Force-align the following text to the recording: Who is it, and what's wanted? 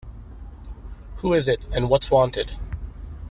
Who 1.17 1.33
is 1.35 1.47
it, 1.47 1.59
and 1.71 1.87
what's 1.87 2.09
wanted? 2.09 2.57